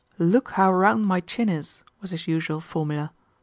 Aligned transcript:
"Look 0.17 0.49
how 0.53 0.73
round 0.73 1.05
my 1.05 1.19
chin 1.19 1.47
is!" 1.47 1.83
was 2.01 2.09
his 2.09 2.27
usual 2.27 2.59
formula. 2.59 3.11